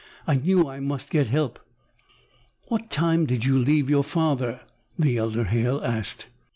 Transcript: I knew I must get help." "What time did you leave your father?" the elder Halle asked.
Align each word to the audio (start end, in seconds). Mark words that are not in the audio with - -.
I 0.25 0.33
knew 0.33 0.67
I 0.67 0.79
must 0.79 1.11
get 1.11 1.27
help." 1.27 1.59
"What 2.69 2.89
time 2.89 3.27
did 3.27 3.45
you 3.45 3.59
leave 3.59 3.87
your 3.87 4.03
father?" 4.03 4.61
the 4.97 5.17
elder 5.17 5.43
Halle 5.43 5.83
asked. 5.85 6.25